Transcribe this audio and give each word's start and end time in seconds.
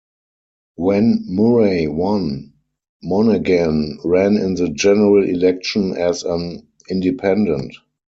When 0.77 1.25
Murray 1.27 1.85
won, 1.85 2.53
Monaghan 3.03 3.99
ran 4.03 4.35
in 4.35 4.55
the 4.55 4.69
general 4.69 5.23
election 5.29 5.95
as 5.95 6.23
an 6.23 6.65
independent. 6.89 7.75